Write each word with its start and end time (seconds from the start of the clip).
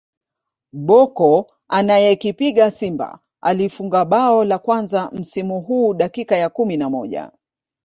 Bocco 0.73 1.51
anayekipiga 1.67 2.71
Simba 2.71 3.19
alifunga 3.41 4.05
bao 4.05 4.43
la 4.43 4.59
kwanza 4.59 5.09
msimu 5.11 5.61
huu 5.61 5.93
dakika 5.93 6.35
ya 6.37 6.49
kumi 6.49 6.77
na 6.77 6.89
moja 6.89 7.31